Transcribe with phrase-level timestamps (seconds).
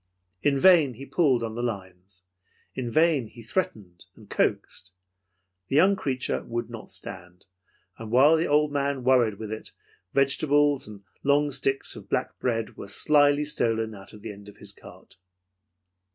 [0.41, 2.23] In vain he pulled on the lines.
[2.73, 4.93] In vain he threatened and coaxed.
[5.67, 7.45] The young creature would not stand,
[7.99, 9.73] and while the old man worried with it,
[10.11, 14.57] vegetables and long sticks of black bread were slyly stolen out of the end of
[14.57, 15.17] his cart.